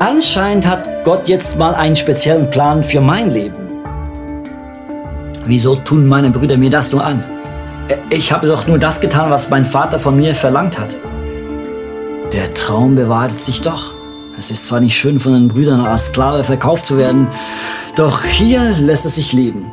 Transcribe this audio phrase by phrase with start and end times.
[0.00, 3.56] Anscheinend hat Gott jetzt mal einen speziellen Plan für mein Leben.
[5.44, 7.24] Wieso tun meine Brüder mir das nur an?
[8.10, 10.96] Ich habe doch nur das getan, was mein Vater von mir verlangt hat.
[12.32, 13.94] Der Traum bewahrte sich doch.
[14.38, 17.26] Es ist zwar nicht schön, von den Brüdern als Sklave verkauft zu werden,
[17.96, 19.64] doch hier lässt es sich leben.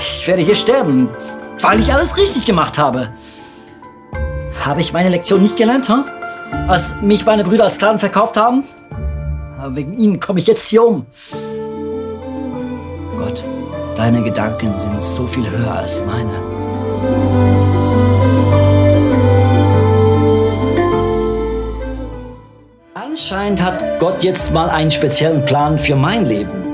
[0.00, 1.08] Ich werde hier sterben,
[1.60, 3.10] weil ich alles richtig gemacht habe.
[4.64, 6.02] Habe ich meine Lektion nicht gelernt, huh?
[6.68, 8.64] Als mich meine Brüder als Sklaven verkauft haben?
[9.68, 11.06] Wegen ihnen komme ich jetzt hier um.
[13.18, 13.42] Gott,
[13.94, 16.30] deine Gedanken sind so viel höher als meine.
[22.94, 26.66] Anscheinend hat Gott jetzt mal einen speziellen Plan für mein Leben.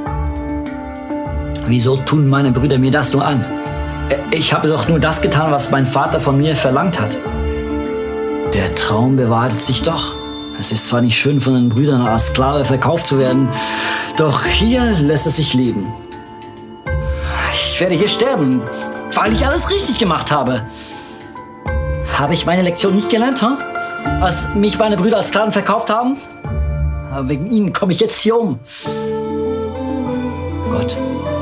[1.66, 3.44] Wieso tun meine Brüder mir das nur an?
[4.32, 7.16] Ich habe doch nur das getan, was mein Vater von mir verlangt hat.
[8.55, 10.14] Der Traum bewahrte sich doch.
[10.58, 13.48] Es ist zwar nicht schön, von den Brüdern als Sklave verkauft zu werden,
[14.17, 15.86] doch hier lässt es sich leben.
[17.55, 18.62] Ich werde hier sterben,
[19.14, 20.62] weil ich alles richtig gemacht habe.
[22.19, 23.56] Habe ich meine Lektion nicht gelernt, huh?
[24.20, 26.16] als mich meine Brüder als Sklaven verkauft haben?
[27.11, 28.59] Aber wegen ihnen komme ich jetzt hier um.
[30.70, 30.97] Gott,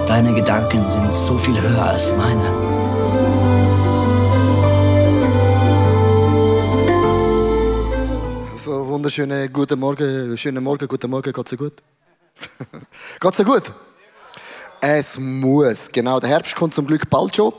[0.06, 2.69] deine Gedanken sind so viel höher als meine.
[9.00, 11.72] So, wunderschöne guten Morgen, schönen Morgen, guten Morgen, Gott sei gut.
[13.20, 13.62] Gott sei gut.
[14.78, 16.20] Es muss, genau.
[16.20, 17.50] Der Herbst kommt zum Glück bald schon.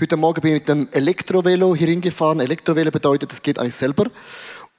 [0.00, 2.40] Heute Morgen bin ich mit dem Elektrovelo hier hingefahren.
[2.40, 4.06] Elektrovelo bedeutet, es geht eigentlich selber.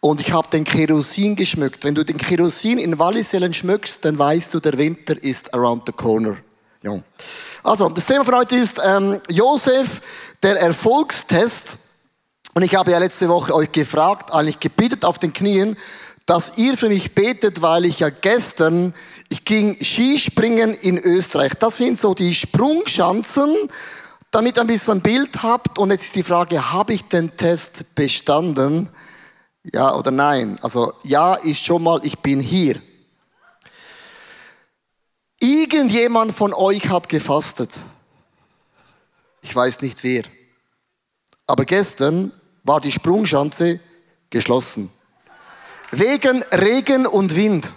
[0.02, 1.86] Und ich habe den Kerosin geschmückt.
[1.86, 5.94] Wenn du den Kerosin in Wallisellen schmückst, dann weißt du, der Winter ist around the
[5.94, 6.36] corner.
[6.84, 7.00] Ja.
[7.64, 10.02] Also, das Thema von heute ist ähm, Josef,
[10.44, 11.78] der Erfolgstest.
[12.54, 15.78] Und ich habe ja letzte Woche euch gefragt, eigentlich gebetet auf den Knien,
[16.26, 18.94] dass ihr für mich betet, weil ich ja gestern,
[19.30, 21.54] ich ging Skispringen in Österreich.
[21.56, 23.56] Das sind so die Sprungschanzen,
[24.32, 25.78] damit ihr ein bisschen ein Bild habt.
[25.78, 28.90] Und jetzt ist die Frage, habe ich den Test bestanden?
[29.64, 30.60] Ja oder nein?
[30.62, 32.82] Also ja ist schon mal, ich bin hier.
[35.40, 37.72] Irgendjemand von euch hat gefastet.
[39.42, 40.24] Ich weiß nicht wer.
[41.48, 42.32] Aber gestern
[42.64, 43.80] war die Sprungschanze
[44.30, 44.92] geschlossen.
[45.92, 47.70] Wegen Regen und Wind.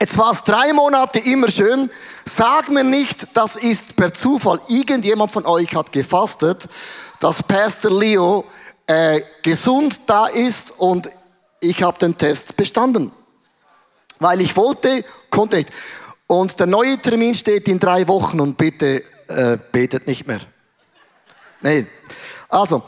[0.00, 1.90] Jetzt war es drei Monate immer schön.
[2.24, 4.60] Sag mir nicht, das ist per Zufall.
[4.68, 6.68] Irgendjemand von euch hat gefastet,
[7.20, 8.44] dass Pastor Leo
[8.86, 11.08] äh, gesund da ist und
[11.60, 13.12] ich habe den Test bestanden.
[14.18, 15.70] Weil ich wollte, konnte nicht.
[16.26, 20.40] Und der neue Termin steht in drei Wochen und bitte äh, betet nicht mehr.
[21.60, 21.88] Nein.
[22.48, 22.82] Also,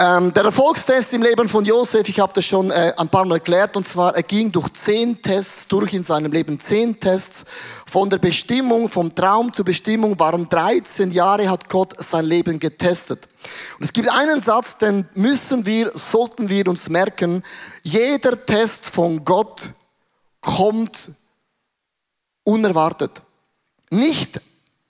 [0.00, 3.34] ähm, der Erfolgstest im Leben von Josef, ich habe das schon äh, ein paar Mal
[3.34, 6.58] erklärt, und zwar, er ging durch zehn Tests durch in seinem Leben.
[6.58, 7.44] Zehn Tests
[7.84, 13.28] von der Bestimmung, vom Traum zur Bestimmung waren 13 Jahre, hat Gott sein Leben getestet.
[13.78, 17.42] Und es gibt einen Satz, den müssen wir, sollten wir uns merken.
[17.82, 19.74] Jeder Test von Gott
[20.40, 21.10] kommt
[22.42, 23.20] unerwartet.
[23.90, 24.40] Nicht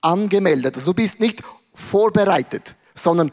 [0.00, 0.76] angemeldet.
[0.76, 1.42] Also du bist nicht
[1.74, 3.32] vorbereitet, sondern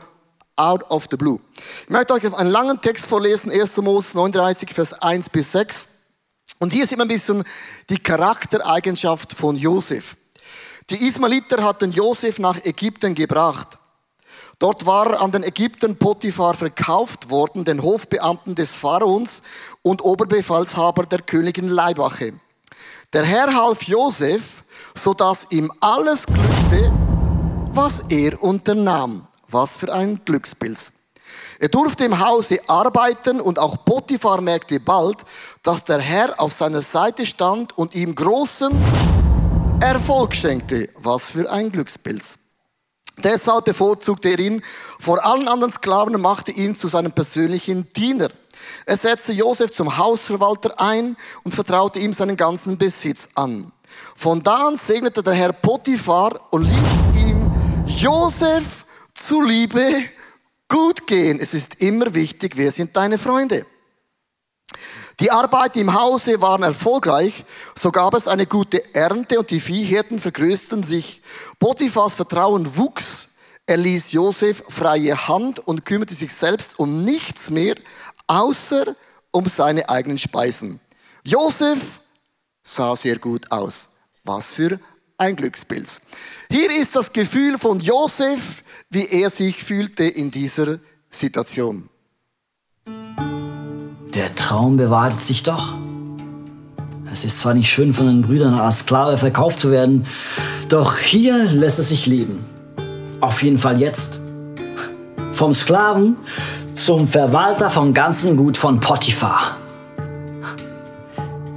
[0.58, 1.40] out of the blue.
[1.84, 3.78] Ich möchte euch einen langen Text vorlesen, 1.
[3.78, 5.88] Mose 39, Vers 1 bis 6.
[6.60, 7.44] Und hier sieht man ein bisschen
[7.90, 10.18] die Charaktereigenschaft von Josef.
[10.90, 13.78] Die Ismailiter hatten Josef nach Ägypten gebracht.
[14.60, 19.44] Dort war er an den Ägypten Potiphar verkauft worden, den Hofbeamten des Pharaons
[19.84, 22.34] und Oberbefalshaber der Königin Leibwache.
[23.14, 24.64] Der Herr half Josef,
[24.96, 26.92] so dass ihm alles glückte,
[27.72, 29.27] was er unternahm.
[29.50, 30.92] Was für ein Glückspilz.
[31.60, 35.18] Er durfte im Hause arbeiten und auch Potiphar merkte bald,
[35.64, 38.72] dass der Herr auf seiner Seite stand und ihm großen
[39.82, 40.90] Erfolg schenkte.
[40.96, 42.40] Was für ein Glückspilz.
[43.24, 44.62] Deshalb bevorzugte er ihn
[45.00, 48.30] vor allen anderen Sklaven und machte ihn zu seinem persönlichen Diener.
[48.86, 53.72] Er setzte Josef zum Hausverwalter ein und vertraute ihm seinen ganzen Besitz an.
[54.16, 57.52] Von da an segnete der Herr Potiphar und ließ ihm
[57.86, 58.86] Josef
[59.18, 60.04] zuliebe
[60.68, 61.40] gut gehen.
[61.40, 63.66] Es ist immer wichtig, wer sind deine Freunde?
[65.20, 67.44] Die Arbeiten im Hause waren erfolgreich,
[67.76, 71.22] so gab es eine gute Ernte und die Viehhirten vergrößten sich.
[71.60, 73.30] Potiphas Vertrauen wuchs,
[73.66, 77.76] er ließ Josef freie Hand und kümmerte sich selbst um nichts mehr,
[78.28, 78.96] außer
[79.32, 80.80] um seine eigenen Speisen.
[81.24, 82.02] Josef
[82.64, 83.90] sah sehr gut aus.
[84.24, 84.80] Was für
[85.18, 86.02] ein Glückspilz.
[86.52, 90.80] Hier ist das Gefühl von Josef, wie er sich fühlte in dieser
[91.10, 91.90] Situation.
[94.14, 95.74] Der Traum bewahrte sich doch.
[97.12, 100.06] Es ist zwar nicht schön, von den Brüdern als Sklave verkauft zu werden,
[100.70, 102.44] doch hier lässt es sich leben.
[103.22, 104.20] Auf jeden Fall jetzt.
[105.34, 106.18] Vom Sklaven
[106.74, 109.58] zum Verwalter vom ganzen Gut von Potiphar.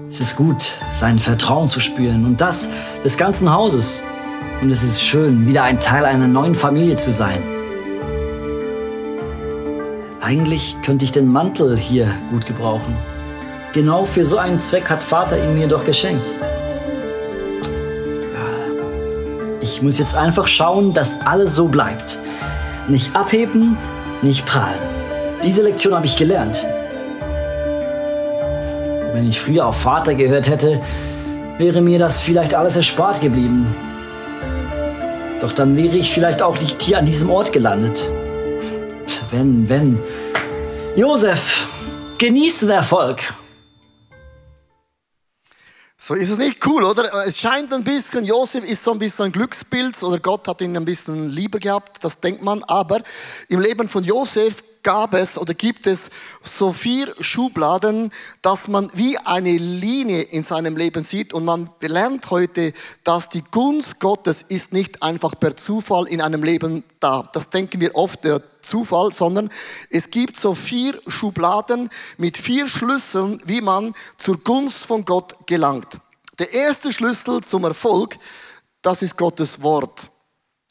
[0.09, 2.69] Es ist gut, sein Vertrauen zu spüren und das
[3.05, 4.03] des ganzen Hauses.
[4.63, 7.43] Und es ist schön, wieder ein Teil einer neuen Familie zu sein.
[10.21, 12.95] Eigentlich könnte ich den Mantel hier gut gebrauchen.
[13.73, 16.29] Genau für so einen Zweck hat Vater ihn mir doch geschenkt.
[19.63, 22.19] Ich muss jetzt einfach schauen, dass alles so bleibt.
[22.87, 23.79] Nicht abheben,
[24.21, 24.79] nicht prahlen.
[25.43, 26.67] Diese Lektion habe ich gelernt.
[29.15, 30.81] Wenn ich früher auf Vater gehört hätte,
[31.57, 33.75] wäre mir das vielleicht alles erspart geblieben.
[35.41, 38.11] Doch dann wäre ich vielleicht auch nicht hier an diesem Ort gelandet.
[39.31, 39.99] Wenn, wenn.
[40.97, 41.67] Josef,
[42.19, 43.33] genieß den Erfolg.
[46.11, 47.09] So ist es nicht cool, oder?
[47.25, 50.77] Es scheint ein bisschen, Josef ist so ein bisschen ein Glücksbild oder Gott hat ihn
[50.77, 52.65] ein bisschen lieber gehabt, das denkt man.
[52.65, 53.01] Aber
[53.47, 56.11] im Leben von Josef gab es oder gibt es
[56.43, 58.11] so vier Schubladen,
[58.43, 62.73] dass man wie eine Linie in seinem Leben sieht und man lernt heute,
[63.05, 67.31] dass die Gunst Gottes ist nicht einfach per Zufall in einem Leben da.
[67.33, 69.51] Das denken wir oft der Zufall, sondern
[69.91, 75.99] es gibt so vier Schubladen mit vier Schlüsseln, wie man zur Gunst von Gott gelangt.
[76.39, 78.17] Der erste Schlüssel zum Erfolg,
[78.83, 80.09] das ist Gottes Wort.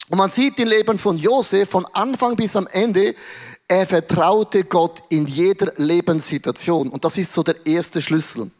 [0.08, 3.14] Und man sieht im Leben von Josef von Anfang bis am Ende,
[3.68, 6.88] er vertraute Gott in jeder Lebenssituation.
[6.88, 8.50] Und das ist so der erste Schlüssel.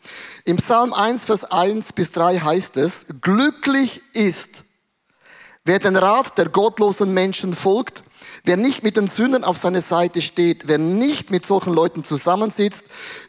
[0.44, 4.67] Im Psalm 1, Vers 1 bis 3 heißt es, glücklich ist,
[5.65, 8.05] wer den Rat der gottlosen Menschen folgt,
[8.45, 12.85] wer nicht mit den Sündern auf seiner Seite steht, wer nicht mit solchen Leuten zusammensitzt,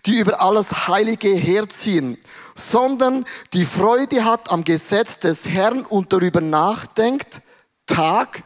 [0.06, 2.18] die über alles Heilige herziehen,
[2.56, 7.42] sondern die Freude hat am Gesetz des Herrn und darüber nachdenkt,
[7.86, 8.44] Tag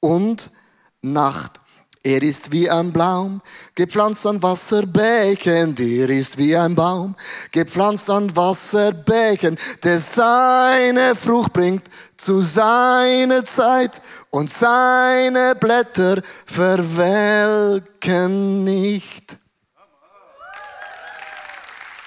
[0.00, 0.50] und
[1.02, 1.59] Nacht.
[2.02, 3.42] Er ist wie ein Baum,
[3.74, 5.74] gepflanzt an Wasserbächen.
[5.74, 7.14] Der ist wie ein Baum,
[7.52, 14.00] gepflanzt an Wasserbächen, der seine Frucht bringt zu seiner Zeit
[14.30, 17.84] und seine Blätter verwelken
[18.64, 19.36] nicht.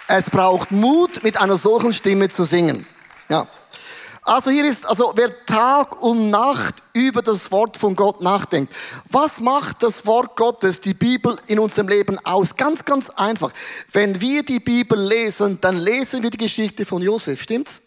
[0.07, 2.88] Es braucht Mut, mit einer solchen Stimme zu singen.
[3.30, 3.46] Ja.
[4.25, 8.74] Also hier ist, also wer Tag und Nacht über das Wort von Gott nachdenkt.
[9.10, 12.56] Was macht das Wort Gottes, die Bibel in unserem Leben aus?
[12.56, 13.52] Ganz, ganz einfach.
[13.92, 17.81] Wenn wir die Bibel lesen, dann lesen wir die Geschichte von Josef, stimmt's?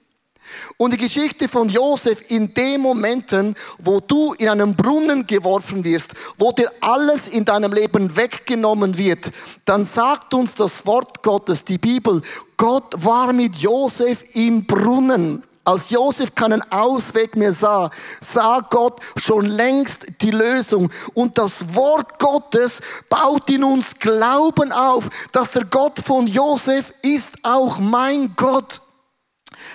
[0.77, 6.12] Und die Geschichte von Josef in den Momenten, wo du in einen Brunnen geworfen wirst,
[6.38, 9.33] wo dir alles in deinem Leben weggenommen wird,
[9.65, 12.23] dann sagt uns das Wort Gottes, die Bibel,
[12.56, 15.43] Gott war mit Josef im Brunnen.
[15.67, 17.91] Als Josef keinen Ausweg mehr sah,
[18.21, 20.93] sah Gott schon längst die Lösung.
[21.13, 22.81] Und das Wort Gottes
[23.11, 28.81] baut in uns Glauben auf, dass der Gott von Josef ist auch mein Gott.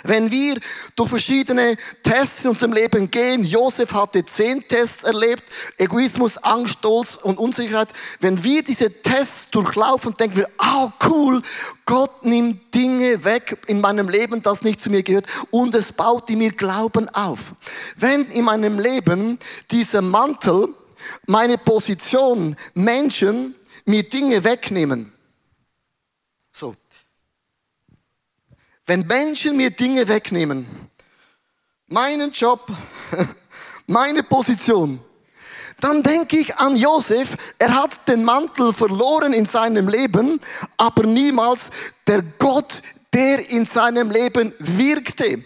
[0.04, 0.60] Wenn wir
[0.96, 5.44] durch verschiedene Tests in unserem Leben gehen, Josef hatte zehn Tests erlebt,
[5.78, 7.90] Egoismus, Angst, Stolz und Unsicherheit.
[8.20, 11.42] Wenn wir diese Tests durchlaufen, denken wir, oh, cool,
[11.86, 16.30] Gott nimmt Dinge weg in meinem Leben, das nicht zu mir gehört und es baut
[16.30, 17.54] in mir Glauben auf.
[17.98, 19.38] Wenn in meinem Leben
[19.70, 20.70] dieser Mantel,
[21.28, 25.12] meine Position, Menschen mir Dinge wegnehmen,
[28.92, 30.68] Wenn Menschen mir Dinge wegnehmen,
[31.88, 32.68] meinen Job,
[33.88, 35.00] meine Position,
[35.80, 37.38] dann denke ich an Josef.
[37.58, 40.42] Er hat den Mantel verloren in seinem Leben,
[40.76, 41.70] aber niemals
[42.06, 42.82] der Gott,
[43.14, 45.42] der in seinem Leben wirkte.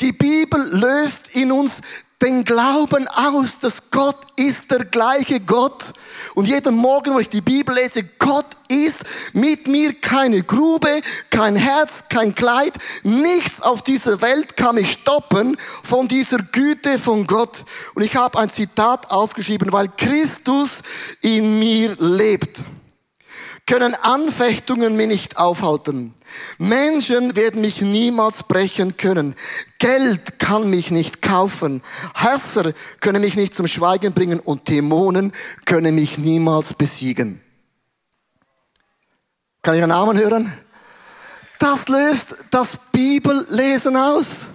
[0.00, 1.82] Die Bibel löst in uns
[2.20, 5.92] den Glauben aus, dass Gott ist der gleiche Gott.
[6.34, 11.54] Und jeden Morgen, wo ich die Bibel lese, Gott ist mit mir keine Grube, kein
[11.54, 12.74] Herz, kein Kleid.
[13.04, 17.64] Nichts auf dieser Welt kann mich stoppen von dieser Güte von Gott.
[17.94, 20.82] Und ich habe ein Zitat aufgeschrieben, weil Christus
[21.20, 22.64] in mir lebt
[23.68, 26.14] können Anfechtungen mich nicht aufhalten.
[26.56, 29.34] Menschen werden mich niemals brechen können.
[29.78, 31.82] Geld kann mich nicht kaufen.
[32.14, 35.32] Hasser können mich nicht zum Schweigen bringen und Dämonen
[35.66, 37.42] können mich niemals besiegen.
[39.60, 40.50] Kann ich einen Namen hören?
[41.58, 44.46] Das löst das Bibellesen aus.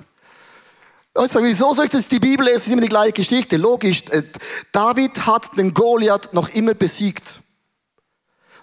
[1.13, 2.58] Sage, wieso soll ich das die Bibel lesen?
[2.58, 3.58] Es ist immer die gleiche Geschichte.
[3.58, 4.24] Logisch, äh,
[4.72, 7.43] David hat den Goliath noch immer besiegt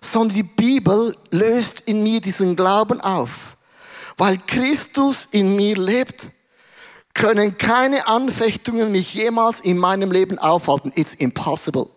[0.01, 3.57] sondern die Bibel löst in mir diesen Glauben auf.
[4.17, 6.29] Weil Christus in mir lebt,
[7.15, 10.93] können keine Anfechtungen mich jemals in meinem Leben aufhalten.
[10.95, 11.89] It's impossible.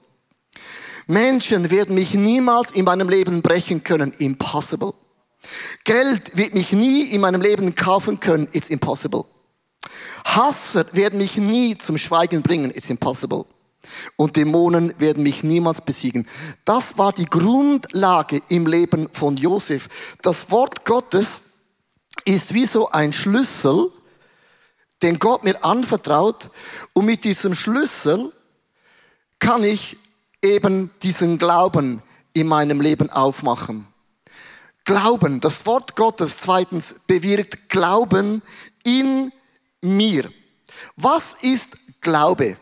[1.07, 4.13] Menschen werden mich niemals in meinem Leben brechen können.
[4.17, 4.93] Impossible.
[5.83, 8.47] Geld wird mich nie in meinem Leben kaufen können.
[8.53, 9.25] It's impossible.
[10.23, 12.71] Hasser werden mich nie zum Schweigen bringen.
[12.73, 13.45] It's impossible.
[14.15, 16.27] Und Dämonen werden mich niemals besiegen.
[16.65, 19.89] Das war die Grundlage im Leben von Josef.
[20.21, 21.41] Das Wort Gottes
[22.25, 23.91] ist wie so ein Schlüssel,
[25.01, 26.49] den Gott mir anvertraut.
[26.93, 28.31] Und mit diesem Schlüssel
[29.39, 29.97] kann ich
[30.41, 32.01] eben diesen Glauben
[32.33, 33.87] in meinem Leben aufmachen.
[34.85, 38.41] Glauben, das Wort Gottes zweitens bewirkt Glauben
[38.83, 39.31] in
[39.81, 40.29] mir.
[40.95, 42.57] Was ist Glaube?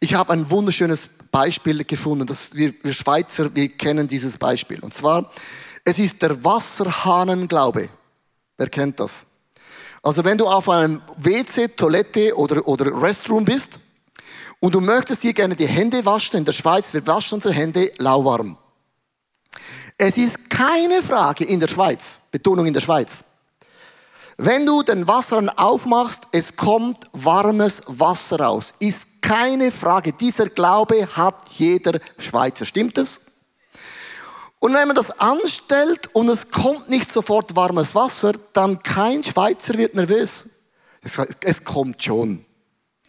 [0.00, 2.26] Ich habe ein wunderschönes Beispiel gefunden.
[2.26, 4.80] Das wir, wir Schweizer, wir kennen dieses Beispiel.
[4.80, 5.30] Und zwar,
[5.84, 7.88] es ist der Wasserhahnenglaube.
[8.56, 9.24] Wer kennt das?
[10.02, 13.80] Also wenn du auf einem WC, Toilette oder, oder Restroom bist
[14.60, 17.90] und du möchtest hier gerne die Hände waschen, in der Schweiz, wir waschen unsere Hände
[17.98, 18.58] lauwarm.
[19.96, 23.24] Es ist keine Frage in der Schweiz, Betonung in der Schweiz,
[24.36, 28.74] wenn du den Wasser aufmachst, es kommt warmes Wasser raus.
[28.80, 30.12] Ist keine Frage.
[30.12, 32.66] Dieser Glaube hat jeder Schweizer.
[32.66, 33.20] Stimmt es?
[34.58, 39.78] Und wenn man das anstellt und es kommt nicht sofort warmes Wasser, dann kein Schweizer
[39.78, 40.48] wird nervös.
[41.02, 42.44] Es, es kommt schon.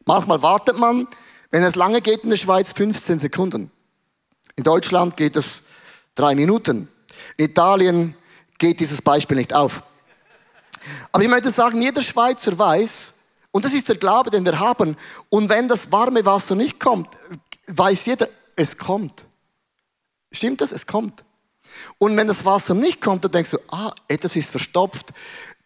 [0.06, 1.08] Manchmal wartet man,
[1.52, 3.72] wenn es lange geht in der Schweiz, 15 Sekunden.
[4.56, 5.62] In Deutschland geht es
[6.14, 6.90] drei Minuten.
[7.38, 8.16] In Italien
[8.58, 9.84] geht dieses Beispiel nicht auf.
[11.12, 13.15] Aber ich möchte sagen, jeder Schweizer weiß,
[13.56, 14.98] und das ist der Glaube, den wir haben,
[15.30, 17.08] und wenn das warme Wasser nicht kommt,
[17.68, 19.24] weiß jeder, es kommt.
[20.30, 20.74] Stimmt das?
[20.74, 21.24] Es kommt.
[21.98, 25.14] Und wenn das Wasser nicht kommt, dann denkst du, ah, etwas ist verstopft,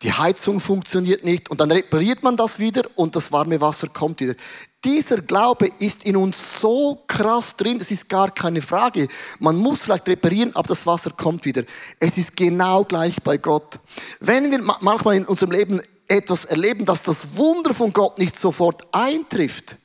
[0.04, 4.22] die Heizung funktioniert nicht und dann repariert man das wieder und das warme Wasser kommt
[4.22, 4.36] wieder.
[4.84, 9.08] Dieser Glaube ist in uns so krass drin, es ist gar keine Frage.
[9.40, 11.64] Man muss vielleicht reparieren, aber das Wasser kommt wieder.
[11.98, 13.80] Es ist genau gleich bei Gott.
[14.20, 18.84] Wenn wir manchmal in unserem Leben etwas erleben, dass das Wunder von Gott nicht sofort
[18.92, 19.78] eintrifft,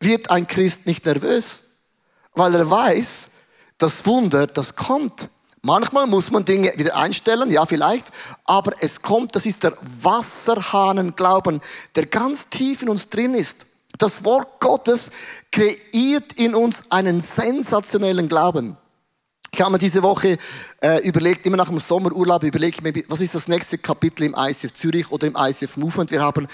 [0.00, 1.64] wird ein Christ nicht nervös,
[2.34, 3.30] weil er weiß,
[3.78, 5.28] das Wunder, das kommt.
[5.62, 8.06] Manchmal muss man Dinge wieder einstellen, ja vielleicht,
[8.44, 11.60] aber es kommt, das ist der Wasserhahnenglauben,
[11.96, 13.66] der ganz tief in uns drin ist.
[13.98, 15.10] Das Wort Gottes
[15.50, 18.76] kreiert in uns einen sensationellen Glauben.
[19.56, 20.36] Ich habe mir diese Woche
[20.82, 25.10] äh, überlegt, immer nach dem Sommerurlaub überlegt, was ist das nächste Kapitel im ICF Zürich
[25.10, 26.10] oder im ICF Movement.
[26.10, 26.46] Wir haben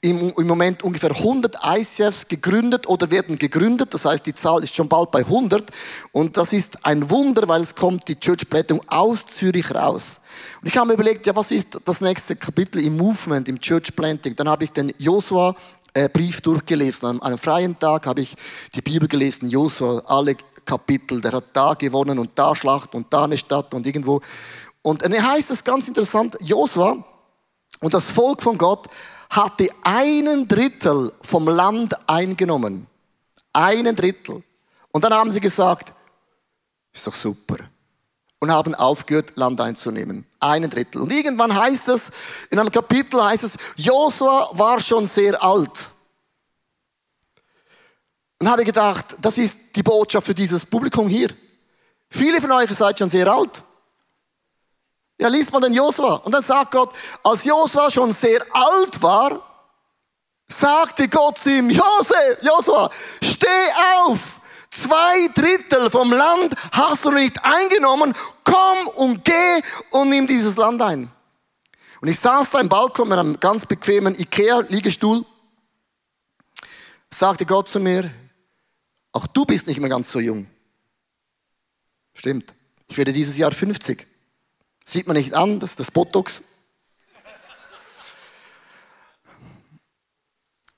[0.00, 3.92] im, im Moment ungefähr 100 ICFs gegründet oder werden gegründet.
[3.92, 5.70] Das heißt, die Zahl ist schon bald bei 100.
[6.12, 10.20] Und das ist ein Wunder, weil es kommt die Church Planting aus Zürich raus.
[10.62, 13.94] Und ich habe mir überlegt, ja, was ist das nächste Kapitel im Movement, im Church
[13.94, 14.34] Planting?
[14.34, 15.54] Dann habe ich den Joshua
[15.92, 17.06] äh, Brief durchgelesen.
[17.06, 18.34] An einem freien Tag habe ich
[18.74, 20.36] die Bibel gelesen, Josua, alle
[20.66, 21.20] Kapitel.
[21.20, 24.20] Der hat da gewonnen und da Schlacht und da eine Stadt und irgendwo.
[24.82, 27.02] Und dann heißt es ganz interessant, Josua
[27.80, 28.86] und das Volk von Gott
[29.30, 32.86] hatte einen Drittel vom Land eingenommen.
[33.52, 34.42] Einen Drittel.
[34.92, 35.92] Und dann haben sie gesagt,
[36.92, 37.56] ist doch super.
[38.38, 40.26] Und haben aufgehört, Land einzunehmen.
[40.40, 41.02] Einen Drittel.
[41.02, 42.10] Und irgendwann heißt es,
[42.50, 45.90] in einem Kapitel heißt es, Josua war schon sehr alt.
[48.38, 51.28] Und habe gedacht, das ist die Botschaft für dieses Publikum hier.
[52.08, 53.62] Viele von euch seid schon sehr alt.
[55.18, 56.16] Ja, liest man den Josua.
[56.16, 59.40] Und dann sagt Gott, als Josua schon sehr alt war,
[60.46, 62.90] sagte Gott zu ihm, Josua,
[63.22, 63.46] steh
[64.04, 64.40] auf.
[64.70, 68.14] Zwei Drittel vom Land hast du nicht eingenommen.
[68.44, 71.10] Komm und geh und nimm dieses Land ein.
[72.02, 75.24] Und ich saß da im Balkon mit einem ganz bequemen Ikea-Liegestuhl.
[77.10, 78.10] Sagte Gott zu mir,
[79.16, 80.46] auch du bist nicht mehr ganz so jung.
[82.12, 82.54] Stimmt.
[82.86, 84.06] Ich werde dieses Jahr 50.
[84.84, 86.42] Sieht man nicht an, das ist das Botox.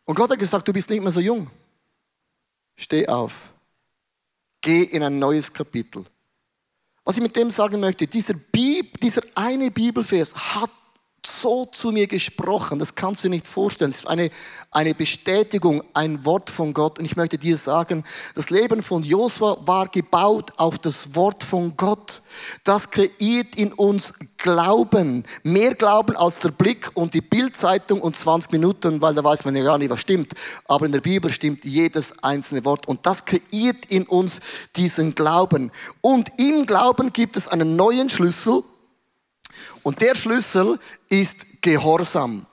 [0.05, 1.51] Und Gott hat gesagt, du bist nicht mehr so jung.
[2.77, 3.53] Steh auf.
[4.61, 6.05] Geh in ein neues Kapitel.
[7.05, 10.71] Was ich mit dem sagen möchte, dieser, Bib, dieser eine Bibelvers hat
[11.27, 13.91] so zu mir gesprochen, das kannst du dir nicht vorstellen.
[13.91, 14.31] Es ist eine,
[14.71, 16.99] eine Bestätigung, ein Wort von Gott.
[16.99, 21.77] Und ich möchte dir sagen, das Leben von Josua war gebaut auf das Wort von
[21.77, 22.23] Gott.
[22.65, 25.25] Das kreiert in uns Glauben.
[25.43, 29.57] Mehr Glauben als der Blick und die Bildzeitung und 20 Minuten, weil da weiß man
[29.57, 30.33] ja gar nicht, was stimmt.
[30.67, 32.87] Aber in der Bibel stimmt jedes einzelne Wort.
[32.87, 34.41] Und das kreiert in uns
[34.77, 35.73] diesen Glauben.
[36.01, 38.63] Und im Glauben gibt es einen neuen Schlüssel,
[39.83, 42.47] Und der Schlüssel ist Gehorsam.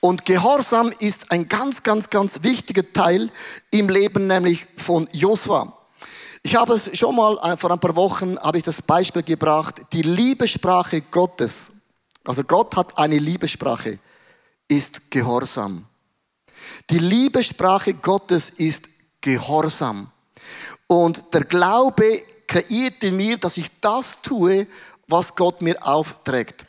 [0.00, 3.30] Und Gehorsam ist ein ganz, ganz, ganz wichtiger Teil
[3.70, 5.76] im Leben, nämlich von Josua.
[6.42, 9.82] Ich habe es schon mal äh, vor ein paar Wochen habe ich das Beispiel gebracht,
[9.92, 11.72] die Liebessprache Gottes.
[12.24, 13.98] Also Gott hat eine Liebessprache,
[14.68, 15.84] ist Gehorsam.
[16.88, 18.88] Die Liebessprache Gottes ist
[19.20, 20.10] Gehorsam.
[20.86, 24.66] Und der Glaube kreiert in mir, dass ich das tue,
[25.10, 26.66] was Gott mir aufträgt.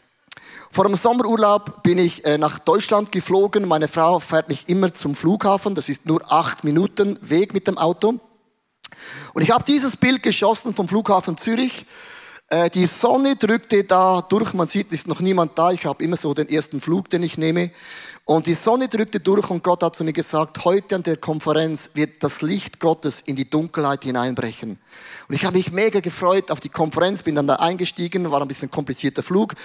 [0.73, 3.67] Vor dem Sommerurlaub bin ich äh, nach Deutschland geflogen.
[3.67, 5.75] Meine Frau fährt mich immer zum Flughafen.
[5.75, 8.19] Das ist nur acht Minuten Weg mit dem Auto.
[9.33, 11.85] Und ich habe dieses Bild geschossen vom Flughafen Zürich.
[12.47, 14.53] Äh, die Sonne drückte da durch.
[14.53, 15.71] Man sieht, ist noch niemand da.
[15.71, 17.71] Ich habe immer so den ersten Flug, den ich nehme.
[18.33, 21.89] Und die Sonne drückte durch und Gott hat zu mir gesagt, heute an der Konferenz
[21.95, 24.79] wird das Licht Gottes in die Dunkelheit hineinbrechen.
[25.27, 28.47] Und ich habe mich mega gefreut auf die Konferenz, bin dann da eingestiegen, war ein
[28.47, 29.55] bisschen komplizierter Flug.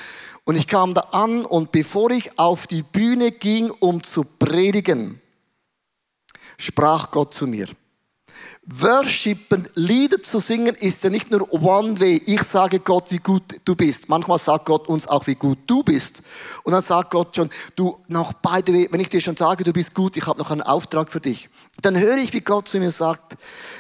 [0.43, 5.21] Und ich kam da an und bevor ich auf die Bühne ging, um zu predigen,
[6.59, 7.69] sprach Gott zu mir.
[8.67, 12.21] Worshipen, Lieder zu singen, ist ja nicht nur one way.
[12.27, 14.09] Ich sage Gott, wie gut du bist.
[14.09, 16.23] Manchmal sagt Gott uns auch, wie gut du bist.
[16.65, 19.73] Und dann sagt Gott schon, du noch the way, wenn ich dir schon sage, du
[19.73, 21.49] bist gut, ich habe noch einen Auftrag für dich.
[21.83, 23.37] Dann höre ich, wie Gott zu mir sagt,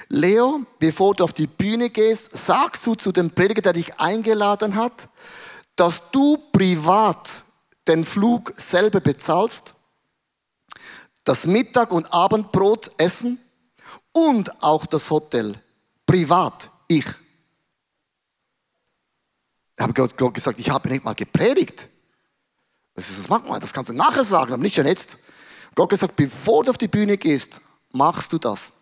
[0.08, 4.76] Leo, bevor du auf die Bühne gehst, sagst du zu dem Prediger, der dich eingeladen
[4.76, 5.08] hat,
[5.74, 7.44] dass du privat
[7.88, 9.74] den Flug selber bezahlst,
[11.24, 13.38] das Mittag- und Abendbrot essen,
[14.16, 15.54] und auch das Hotel.
[16.06, 17.04] Privat, ich.
[19.76, 21.90] Ich habe Gott, gesagt, ich habe nicht mal gepredigt.
[22.94, 25.18] Das, ist, das man, das kannst du nachher sagen, aber nicht schon jetzt.
[25.74, 27.60] Gott gesagt, bevor du auf die Bühne gehst,
[27.92, 28.72] machst du das.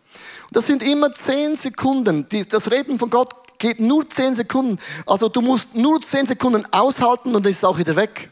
[0.43, 2.25] Und das sind immer zehn Sekunden.
[2.49, 4.79] Das Reden von Gott geht nur zehn Sekunden.
[5.05, 8.29] Also du musst nur zehn Sekunden aushalten und dann ist es auch wieder weg.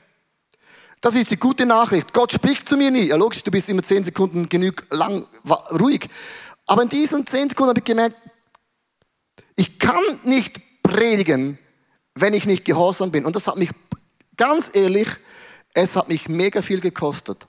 [1.01, 2.13] Das ist die gute Nachricht.
[2.13, 3.07] Gott spricht zu mir nie.
[3.07, 5.27] Ja, logisch, du bist immer zehn Sekunden genug lang
[5.81, 6.07] ruhig.
[6.65, 8.15] Aber in diesen zehn Sekunden habe ich gemerkt,
[9.56, 11.58] ich kann nicht predigen,
[12.15, 13.26] wenn ich nicht gehorsam bin.
[13.26, 13.69] Und das hat mich,
[14.38, 15.08] ganz ehrlich,
[15.73, 17.47] es hat mich mega viel gekostet.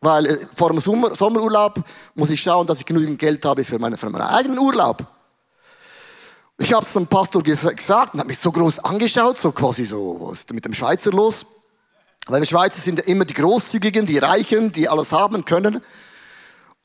[0.00, 1.82] Weil äh, vor dem Sommer, Sommerurlaub
[2.14, 5.04] muss ich schauen, dass ich genügend Geld habe für, meine, für meinen eigenen Urlaub.
[6.58, 10.18] Ich habe es dem Pastor gesagt und hat mich so groß angeschaut, so quasi so,
[10.20, 11.44] was ist mit dem Schweizer los?
[12.26, 15.82] Weil die Schweizer sind ja immer die Großzügigen, die Reichen, die alles haben können.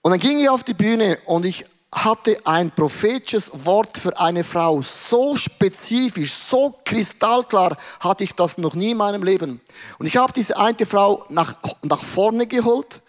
[0.02, 4.44] Und dann ging ich auf die Bühne und ich hatte ein prophetisches Wort für eine
[4.44, 4.82] Frau.
[4.82, 9.60] So spezifisch, so kristallklar hatte ich das noch nie in meinem Leben.
[9.98, 13.02] Und ich habe diese eine Frau nach, nach vorne geholt.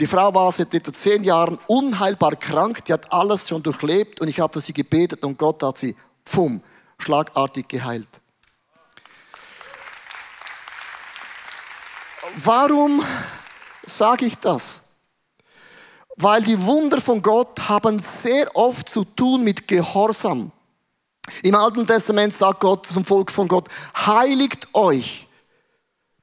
[0.00, 2.84] Die Frau war seit etwa zehn Jahren unheilbar krank.
[2.86, 5.94] Die hat alles schon durchlebt und ich habe für sie gebetet und Gott hat sie,
[6.24, 6.62] pfum,
[6.98, 8.08] schlagartig geheilt.
[12.36, 13.04] Warum
[13.84, 14.81] sage ich das?
[16.22, 20.52] Weil die Wunder von Gott haben sehr oft zu tun mit Gehorsam.
[21.42, 23.68] Im Alten Testament sagt Gott zum Volk von Gott,
[24.06, 25.26] heiligt euch,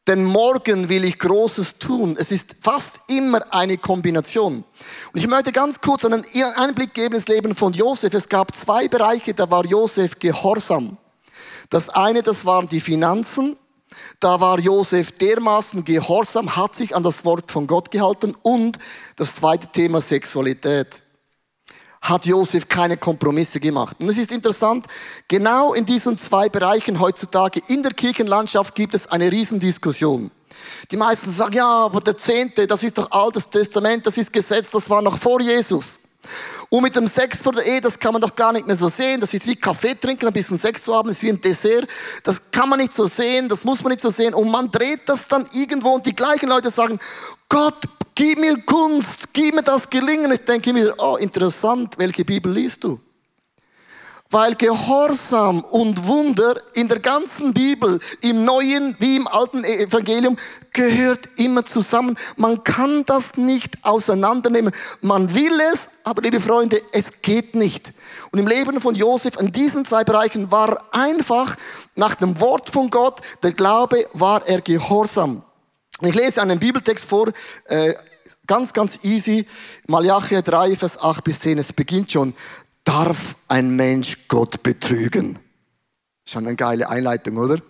[0.08, 2.16] denn morgen will ich Großes tun.
[2.18, 4.64] Es ist fast immer eine Kombination.
[5.12, 6.24] Und ich möchte ganz kurz einen
[6.56, 8.14] Einblick geben ins Leben von Josef.
[8.14, 10.98] Es gab zwei Bereiche, da war Josef gehorsam.
[11.70, 13.58] Das eine, das waren die Finanzen
[14.20, 18.78] da war Josef dermaßen gehorsam, hat sich an das Wort von Gott gehalten und
[19.16, 21.02] das zweite Thema Sexualität.
[22.02, 23.98] Hat Josef keine Kompromisse gemacht.
[24.00, 24.88] Und es ist interessant,
[25.28, 30.32] genau in diesen zwei Bereichen heutzutage in der Kirchenlandschaft gibt es eine Riesendiskussion.
[30.92, 34.70] Die meisten sagen, ja, aber der Zehnte, das ist doch altes Testament, das ist Gesetz,
[34.72, 36.00] das war noch vor Jesus.
[36.70, 38.90] Und mit dem Sex vor der Ehe, das kann man doch gar nicht mehr so
[38.90, 39.22] sehen.
[39.22, 41.88] Das ist wie Kaffee trinken, ein bisschen Sex zu haben, das ist wie ein Dessert.
[42.24, 44.34] Das kann man nicht so sehen, das muss man nicht so sehen.
[44.34, 47.00] Und man dreht das dann irgendwo und die gleichen Leute sagen,
[47.48, 47.78] Gott,
[48.16, 50.32] gib mir Kunst, gib mir das Gelingen.
[50.32, 53.00] Ich denke mir, oh, interessant, welche Bibel liest du?
[54.32, 60.38] Weil Gehorsam und Wunder in der ganzen Bibel, im Neuen wie im Alten Evangelium,
[60.72, 62.16] gehört immer zusammen.
[62.36, 64.72] Man kann das nicht auseinandernehmen.
[65.02, 67.92] Man will es, aber liebe Freunde, es geht nicht.
[68.32, 71.56] Und im Leben von Josef, in diesen zwei Bereichen, war einfach
[71.96, 75.42] nach dem Wort von Gott, der Glaube, war er gehorsam.
[76.02, 77.30] Ich lese einen Bibeltext vor,
[77.66, 77.96] äh,
[78.46, 79.48] ganz, ganz easy.
[79.88, 81.58] Malachi 3, Vers 8 bis 10.
[81.58, 82.36] Es beginnt schon
[82.90, 85.38] darf ein Mensch Gott betrügen?
[86.28, 87.62] Schon eine geile Einleitung, oder?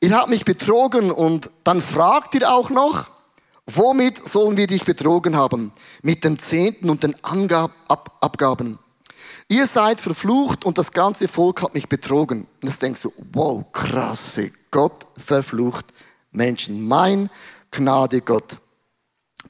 [0.00, 3.10] Ihr habt mich betrogen und dann fragt ihr auch noch,
[3.66, 5.72] womit sollen wir dich betrogen haben?
[6.02, 7.72] Mit dem Zehnten und den Angab
[8.20, 8.78] Abgaben.
[9.48, 12.46] ihr seid verflucht und das ganze Volk hat mich betrogen.
[12.62, 15.86] Und jetzt denkst du, wow, krasse, Gott verflucht
[16.30, 16.86] Menschen.
[16.86, 17.30] Mein
[17.72, 18.58] Gnade Gott.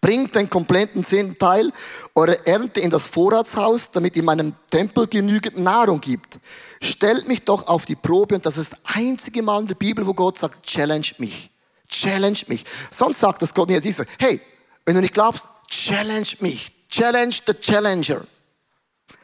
[0.04, 1.72] Bringt den kompletten zehnten Teil
[2.14, 6.40] eurer Ernte in das Vorratshaus, damit ihr meinem Tempel genügend Nahrung gibt.
[6.82, 10.06] Stellt mich doch auf die Probe und das ist das einzige Mal in der Bibel,
[10.06, 11.48] wo Gott sagt, challenge mich.
[11.88, 12.66] Challenge mich.
[12.90, 13.82] Sonst sagt das Gott nicht.
[14.18, 14.42] Hey,
[14.84, 16.70] wenn du nicht glaubst, challenge mich.
[16.90, 18.26] Challenge the Challenger.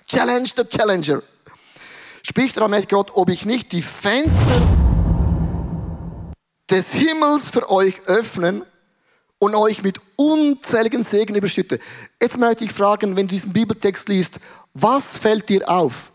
[0.06, 1.22] Challenge the Challenger.
[2.22, 4.62] Spricht damit Gott, ob ich nicht die Fenster
[6.70, 8.64] des Himmels für euch öffnen
[9.40, 11.80] und euch mit unzähligen Segen überschütte.
[12.20, 14.38] Jetzt möchte ich fragen, wenn du diesen Bibeltext liest,
[14.74, 16.12] was fällt dir auf?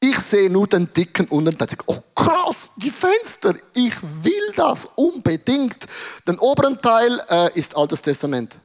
[0.00, 4.86] Ich sehe nur den dicken unten, dann sage oh krass, die Fenster, ich will das
[4.96, 5.76] unbedingt.
[6.26, 8.58] Den oberen Teil äh, ist Altes Testament.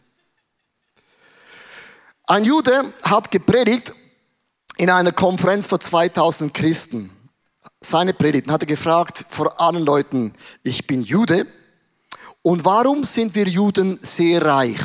[2.26, 3.94] Ein Jude hat gepredigt
[4.78, 7.12] in einer Konferenz vor 2000 Christen.
[7.82, 11.46] Seine Predigt hat er gefragt vor allen Leuten, ich bin Jude,
[12.46, 14.80] und warum sind wir Juden sehr reich?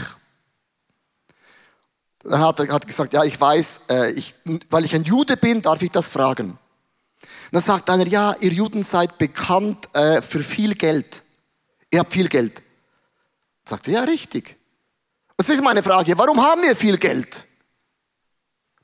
[2.23, 4.35] Dann hat er hat gesagt, ja, ich weiß, äh, ich,
[4.71, 6.53] weil ich ein Jude bin, darf ich das fragen.
[6.53, 6.59] Und
[7.53, 11.23] dann sagt einer, ja, ihr Juden seid bekannt äh, für viel Geld.
[11.91, 12.63] Ihr habt viel Geld.
[13.67, 14.57] Sagt er, ja, richtig.
[15.37, 17.45] Das ist meine Frage, warum haben wir viel Geld?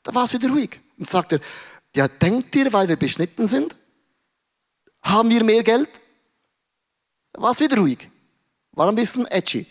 [0.03, 0.79] Da war es wieder ruhig.
[0.99, 1.41] Und sagt er,
[1.95, 3.75] ja, denkt ihr, weil wir beschnitten sind?
[5.03, 5.89] Haben wir mehr Geld?
[7.33, 8.11] Da war es wieder ruhig.
[8.77, 9.67] War ein bisschen edgy.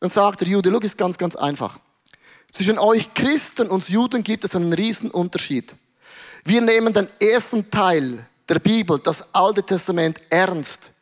[0.00, 1.80] Dann sagt der Jude, look, ist ganz, ganz einfach.
[2.52, 5.74] Zwischen euch Christen und Juden gibt es einen riesen Unterschied.
[6.44, 10.92] Wir nehmen den ersten Teil der Bibel, das Alte Testament, ernst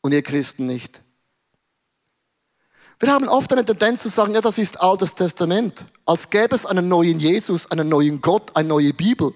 [0.00, 1.00] und ihr Christen nicht.
[3.02, 6.66] Wir haben oft eine Tendenz zu sagen, ja, das ist Altes Testament, als gäbe es
[6.66, 9.32] einen neuen Jesus, einen neuen Gott, eine neue Bibel.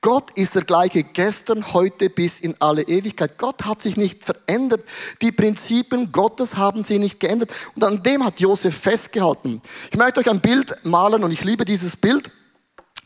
[0.00, 3.36] Gott ist der gleiche gestern, heute bis in alle Ewigkeit.
[3.36, 4.84] Gott hat sich nicht verändert.
[5.22, 7.50] Die Prinzipien Gottes haben sie nicht geändert.
[7.74, 9.60] Und an dem hat Josef festgehalten.
[9.90, 12.30] Ich möchte euch ein Bild malen und ich liebe dieses Bild.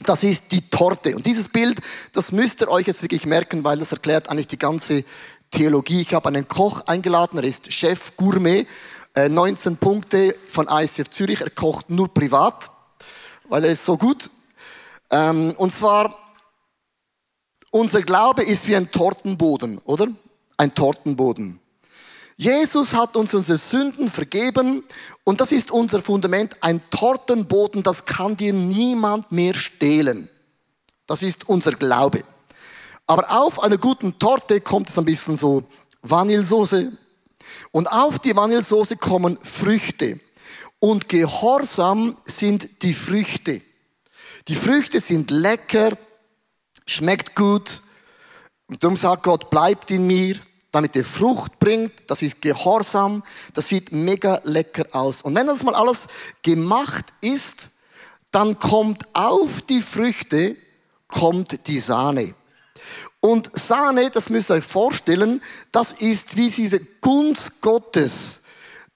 [0.00, 1.16] Das ist die Torte.
[1.16, 1.80] Und dieses Bild,
[2.12, 5.02] das müsst ihr euch jetzt wirklich merken, weil das erklärt eigentlich die ganze
[5.50, 6.02] Theologie.
[6.02, 8.66] Ich habe einen Koch eingeladen, er ist Chef Gourmet
[9.16, 11.40] 19 äh, Punkte von ICF Zürich.
[11.40, 12.70] Er kocht nur privat,
[13.48, 14.30] weil er ist so gut.
[15.10, 16.14] Ähm, und zwar,
[17.70, 20.08] unser Glaube ist wie ein Tortenboden, oder?
[20.56, 21.60] Ein Tortenboden.
[22.36, 24.82] Jesus hat uns unsere Sünden vergeben
[25.22, 26.56] und das ist unser Fundament.
[26.60, 30.28] Ein Tortenboden, das kann dir niemand mehr stehlen.
[31.06, 32.24] Das ist unser Glaube.
[33.06, 35.62] Aber auf einer guten Torte kommt es ein bisschen so
[36.02, 36.90] Vanillesoße,
[37.74, 40.20] und auf die Vanillesoße kommen Früchte.
[40.78, 43.62] Und Gehorsam sind die Früchte.
[44.46, 45.98] Die Früchte sind lecker,
[46.86, 47.82] schmeckt gut.
[48.68, 50.36] Und darum sagt Gott, bleibt in mir,
[50.70, 52.08] damit er Frucht bringt.
[52.08, 53.24] Das ist Gehorsam.
[53.54, 55.22] Das sieht mega lecker aus.
[55.22, 56.06] Und wenn das mal alles
[56.44, 57.70] gemacht ist,
[58.30, 60.54] dann kommt auf die Früchte,
[61.08, 62.34] kommt die Sahne.
[63.24, 65.40] Und Sahne, das müsst ihr euch vorstellen,
[65.72, 68.42] das ist wie diese Gunst Gottes,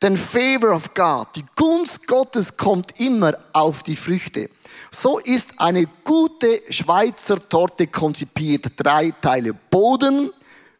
[0.02, 1.28] den Favor of God.
[1.34, 4.50] Die Gunst Gottes kommt immer auf die Früchte.
[4.90, 8.66] So ist eine gute Schweizer Torte konzipiert.
[8.76, 10.28] Drei Teile Boden,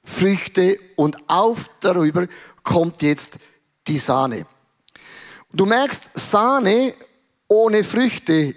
[0.05, 2.27] Früchte und auf darüber
[2.63, 3.39] kommt jetzt
[3.87, 4.45] die Sahne.
[5.55, 6.93] Du merkst, Sahne
[7.49, 8.55] ohne Früchte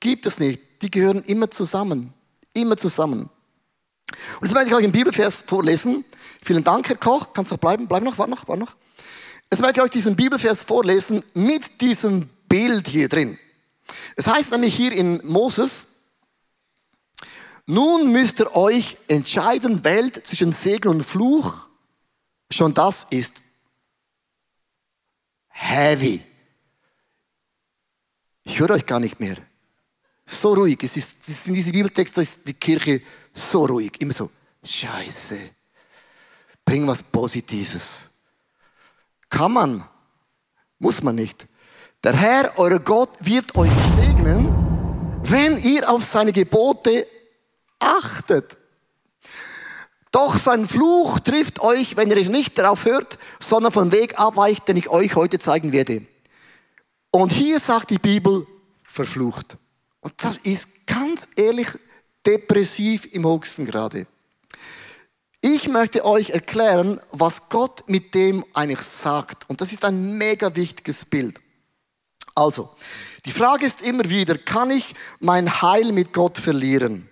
[0.00, 0.60] gibt es nicht.
[0.82, 2.12] Die gehören immer zusammen.
[2.52, 3.30] Immer zusammen.
[4.40, 6.04] Und jetzt möchte ich euch einen Bibelvers vorlesen.
[6.42, 7.32] Vielen Dank, Herr Koch.
[7.32, 7.88] Kannst du noch bleiben?
[7.88, 8.74] Bleib noch, warte noch, warte noch.
[9.50, 13.38] Jetzt möchte ich euch diesen Bibelvers vorlesen mit diesem Bild hier drin.
[14.16, 15.86] Es heißt nämlich hier in Moses,
[17.66, 21.62] nun müsst ihr euch entscheiden, wählt zwischen Segen und Fluch.
[22.50, 23.40] Schon das ist
[25.48, 26.22] heavy.
[28.42, 29.36] Ich höre euch gar nicht mehr.
[30.26, 30.78] So ruhig.
[30.82, 33.00] Es ist, es ist in diesem Bibeltext, da ist die Kirche
[33.34, 34.30] so ruhig, immer so,
[34.62, 35.38] scheiße,
[36.64, 38.10] bring was Positives.
[39.28, 39.84] Kann man,
[40.78, 41.46] muss man nicht.
[42.02, 47.06] Der Herr, euer Gott, wird euch segnen, wenn ihr auf seine Gebote
[47.78, 48.56] achtet.
[50.12, 54.76] Doch sein Fluch trifft euch, wenn ihr nicht darauf hört, sondern vom Weg abweicht, den
[54.76, 56.06] ich euch heute zeigen werde.
[57.10, 58.46] Und hier sagt die Bibel,
[58.84, 59.56] verflucht.
[60.00, 61.68] Und das ist ganz ehrlich
[62.26, 64.06] depressiv im höchsten Grade.
[65.40, 69.48] Ich möchte euch erklären, was Gott mit dem eigentlich sagt.
[69.50, 71.38] Und das ist ein mega wichtiges Bild.
[72.34, 72.70] Also,
[73.26, 77.08] die Frage ist immer wieder, kann ich mein Heil mit Gott verlieren?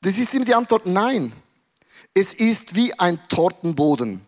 [0.00, 1.32] Das ist immer die Antwort, nein.
[2.14, 4.26] Es ist wie ein Tortenboden.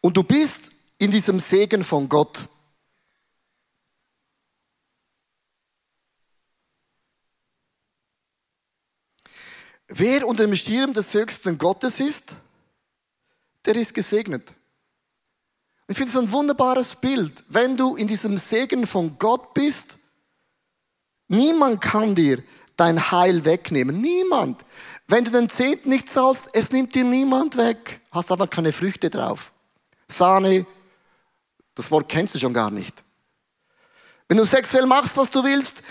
[0.00, 2.48] Und du bist in diesem Segen von Gott.
[9.88, 12.34] Wer unter dem Stirn des höchsten Gottes ist,
[13.64, 14.52] der ist gesegnet.
[15.88, 17.44] Ich finde es ein wunderbares Bild.
[17.48, 19.98] Wenn du in diesem Segen von Gott bist,
[21.28, 22.42] niemand kann dir
[22.76, 24.00] dein Heil wegnehmen.
[24.00, 24.64] Niemand.
[25.06, 28.00] Wenn du den Zehnten nicht zahlst, es nimmt dir niemand weg.
[28.10, 29.52] Hast aber keine Früchte drauf.
[30.08, 30.66] Sahne,
[31.76, 33.04] das Wort kennst du schon gar nicht.
[34.28, 35.82] Wenn du sexuell machst, was du willst,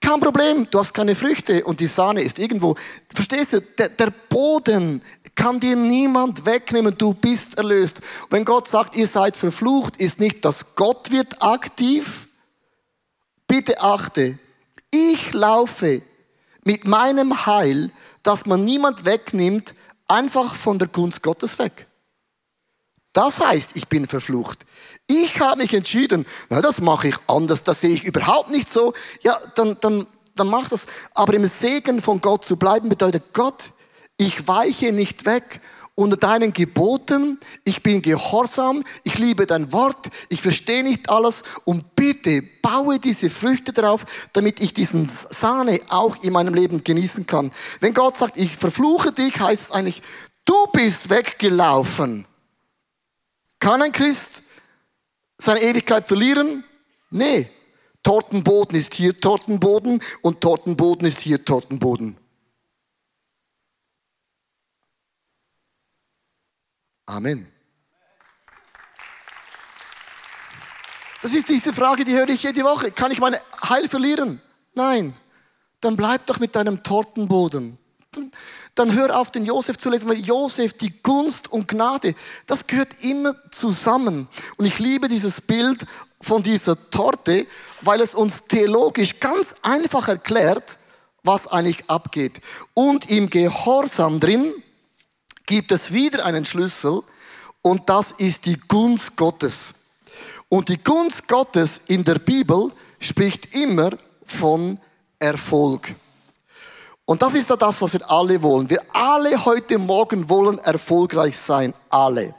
[0.00, 2.76] kein Problem, du hast keine Früchte und die Sahne ist irgendwo.
[3.14, 3.60] Verstehst du?
[3.60, 5.02] Der, der Boden
[5.34, 8.00] kann dir niemand wegnehmen, du bist erlöst.
[8.30, 12.28] Wenn Gott sagt, ihr seid verflucht, ist nicht, dass Gott wird aktiv.
[13.46, 14.38] Bitte achte,
[14.90, 16.02] ich laufe
[16.64, 17.90] mit meinem Heil,
[18.22, 19.74] dass man niemand wegnimmt,
[20.08, 21.86] einfach von der Gunst Gottes weg.
[23.12, 24.66] Das heißt, ich bin verflucht.
[25.06, 28.92] Ich habe mich entschieden, na, das mache ich anders, das sehe ich überhaupt nicht so.
[29.22, 30.86] Ja, dann, dann, dann mach das.
[31.14, 33.70] Aber im Segen von Gott zu bleiben bedeutet, Gott,
[34.16, 35.60] ich weiche nicht weg
[35.94, 41.96] unter deinen Geboten, ich bin gehorsam, ich liebe dein Wort, ich verstehe nicht alles und
[41.96, 47.50] bitte baue diese Früchte darauf, damit ich diesen Sahne auch in meinem Leben genießen kann.
[47.80, 50.02] Wenn Gott sagt, ich verfluche dich, heißt es eigentlich,
[50.44, 52.26] du bist weggelaufen.
[53.58, 54.42] Kann ein Christ
[55.38, 56.64] seine Ewigkeit verlieren?
[57.10, 57.50] Nee.
[58.02, 62.16] Tortenboden ist hier Tortenboden und Tortenboden ist hier Tortenboden.
[67.06, 67.50] Amen.
[71.22, 72.92] Das ist diese Frage, die höre ich jede Woche.
[72.92, 74.40] Kann ich meine Heil verlieren?
[74.74, 75.14] Nein.
[75.80, 77.78] Dann bleib doch mit deinem Tortenboden.
[78.74, 82.14] Dann hör auf, den Josef zu lesen, weil Josef, die Gunst und Gnade,
[82.46, 84.28] das gehört immer zusammen.
[84.56, 85.86] Und ich liebe dieses Bild
[86.20, 87.46] von dieser Torte,
[87.82, 90.78] weil es uns theologisch ganz einfach erklärt,
[91.22, 92.40] was eigentlich abgeht.
[92.74, 94.52] Und im Gehorsam drin
[95.46, 97.02] gibt es wieder einen Schlüssel
[97.62, 99.74] und das ist die Gunst Gottes.
[100.48, 103.90] Und die Gunst Gottes in der Bibel spricht immer
[104.24, 104.78] von
[105.18, 105.94] Erfolg.
[107.08, 108.68] Und das ist ja das, was wir alle wollen.
[108.68, 111.72] Wir alle heute Morgen wollen erfolgreich sein.
[111.88, 112.34] Alle.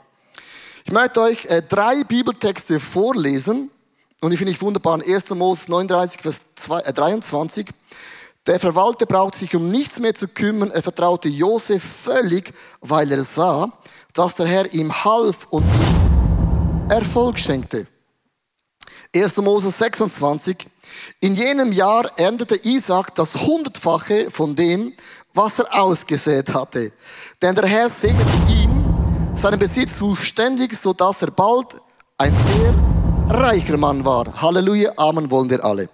[0.84, 3.70] Ich möchte euch äh, drei Bibeltexte vorlesen.
[4.20, 5.00] Und ich finde ich wunderbar.
[5.00, 5.30] 1.
[5.30, 7.66] Mose 39, Vers 2, äh, 23.
[8.46, 10.70] Der Verwalter brauchte sich um nichts mehr zu kümmern.
[10.70, 12.52] Er vertraute Josef völlig,
[12.82, 13.72] weil er sah,
[14.12, 15.64] dass der Herr ihm half und
[16.90, 17.86] Erfolg schenkte.
[19.16, 19.38] 1.
[19.38, 20.66] Mose 26.
[21.20, 24.94] In jenem Jahr erntete Isaac das Hundertfache von dem,
[25.34, 26.92] was er ausgesät hatte.
[27.42, 31.80] Denn der Herr segnete ihn, seinen Besitz ständig, so dass er bald
[32.18, 34.40] ein sehr reicher Mann war.
[34.40, 35.88] Halleluja, Amen wollen wir alle.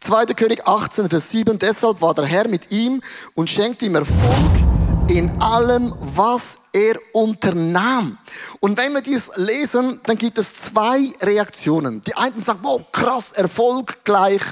[0.00, 0.26] 2.
[0.26, 1.58] König 18, Vers 7.
[1.58, 3.02] Deshalb war der Herr mit ihm
[3.34, 4.67] und schenkte ihm Erfolg
[5.08, 8.18] in allem, was er unternahm.
[8.60, 12.02] Und wenn wir dies lesen, dann gibt es zwei Reaktionen.
[12.02, 14.42] Die einen sagen, wow, krass, Erfolg gleich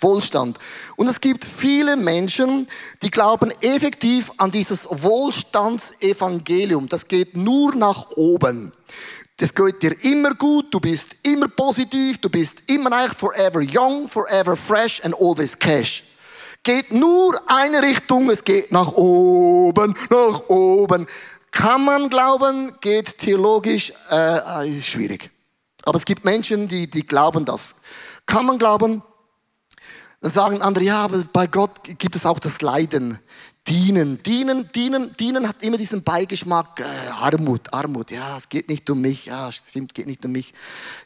[0.00, 0.58] Wohlstand.
[0.96, 2.68] Und es gibt viele Menschen,
[3.02, 6.88] die glauben effektiv an dieses Wohlstandsevangelium.
[6.88, 8.72] Das geht nur nach oben.
[9.38, 14.08] Das geht dir immer gut, du bist immer positiv, du bist immer eigentlich forever young,
[14.08, 16.02] forever fresh and always cash.
[16.62, 21.06] Geht nur eine Richtung, es geht nach oben, nach oben.
[21.50, 25.30] Kann man glauben, geht theologisch, äh, ist schwierig.
[25.84, 27.76] Aber es gibt Menschen, die, die glauben das.
[28.26, 29.02] Kann man glauben?
[30.20, 33.18] Dann sagen andere, ja, aber bei Gott gibt es auch das Leiden.
[33.68, 36.84] Dienen, dienen, dienen, dienen hat immer diesen Beigeschmack, äh,
[37.20, 40.54] Armut, Armut, ja, es geht nicht um mich, ja, stimmt, geht nicht um mich,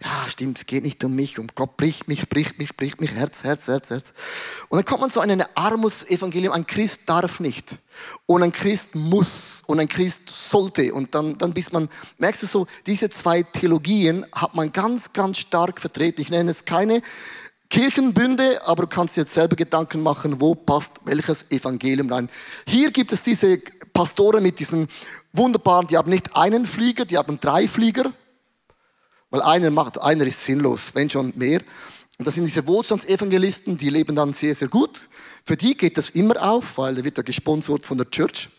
[0.00, 3.14] ja, stimmt, es geht nicht um mich, um Gott bricht mich, bricht mich, bricht mich,
[3.14, 4.12] Herz, Herz, Herz, Herz.
[4.68, 7.78] Und dann kommt man so in ein Armutsevangelium, ein Christ darf nicht.
[8.26, 9.62] Und ein Christ muss.
[9.66, 10.94] Und ein Christ sollte.
[10.94, 15.38] Und dann, dann bis man, merkst du so, diese zwei Theologien hat man ganz, ganz
[15.38, 16.20] stark vertreten.
[16.20, 17.02] Ich nenne es keine
[17.72, 22.28] Kirchenbünde, aber du kannst dir jetzt selber Gedanken machen, wo passt welches Evangelium rein.
[22.66, 23.56] Hier gibt es diese
[23.94, 24.86] Pastoren mit diesen
[25.32, 28.12] wunderbaren, die haben nicht einen Flieger, die haben drei Flieger,
[29.30, 31.62] weil einer macht, einer ist sinnlos, wenn schon mehr.
[32.18, 35.08] Und das sind diese Wohlstandsevangelisten, die leben dann sehr, sehr gut.
[35.46, 38.50] Für die geht das immer auf, weil er wird ja gesponsert von der Church.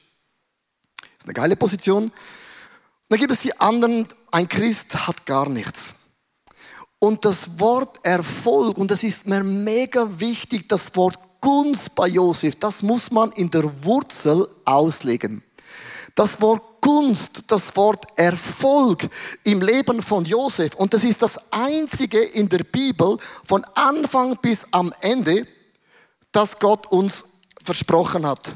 [0.97, 2.05] Das ist eine geile Position.
[2.05, 2.11] Und
[3.09, 5.93] dann gibt es die anderen, ein Christ hat gar nichts.
[7.03, 12.55] Und das Wort Erfolg, und das ist mir mega wichtig, das Wort Gunst bei Josef,
[12.55, 15.43] das muss man in der Wurzel auslegen.
[16.15, 19.09] Das Wort Gunst, das Wort Erfolg
[19.43, 20.75] im Leben von Josef.
[20.75, 25.45] Und das ist das einzige in der Bibel von Anfang bis am Ende,
[26.31, 27.25] das Gott uns
[27.65, 28.55] versprochen hat.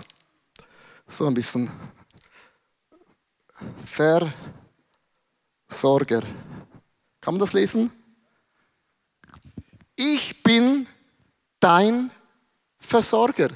[1.06, 1.70] So ein bisschen
[5.68, 6.22] Versorger.
[7.20, 7.92] Kann man das lesen?
[9.98, 10.88] Ich bin
[11.60, 12.12] dein
[12.78, 13.50] Versorger.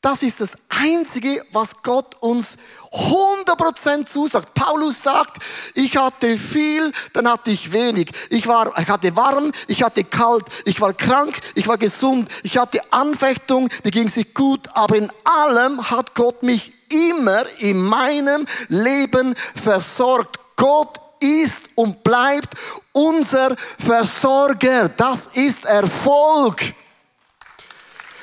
[0.00, 2.56] Das ist das Einzige, was Gott uns
[2.92, 4.54] 100% zusagt.
[4.54, 5.42] Paulus sagt,
[5.74, 8.10] ich hatte viel, dann hatte ich wenig.
[8.30, 12.58] Ich, war, ich hatte warm, ich hatte kalt, ich war krank, ich war gesund, ich
[12.58, 17.80] hatte Anfechtung, mir ging es nicht gut, aber in allem hat Gott mich immer in
[17.80, 20.38] meinem Leben versorgt.
[20.56, 22.54] Gott ist und bleibt
[22.92, 24.88] unser Versorger.
[24.88, 26.60] Das ist Erfolg.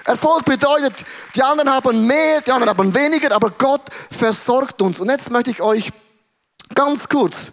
[0.06, 0.94] Erfolg bedeutet,
[1.36, 3.82] die anderen haben mehr, die anderen haben weniger, aber Gott
[4.12, 5.00] versorgt uns.
[5.00, 5.92] Und jetzt möchte ich euch
[6.76, 7.52] ganz kurz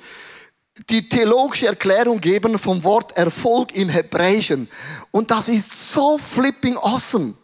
[0.91, 4.69] die theologische Erklärung geben vom Wort Erfolg im Hebräischen.
[5.11, 7.35] Und das ist so flipping awesome.